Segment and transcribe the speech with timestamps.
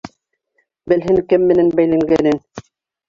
[0.93, 2.41] Белһен кем менән бәйләнгәнен!